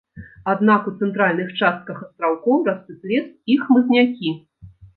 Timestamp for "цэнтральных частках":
1.01-2.01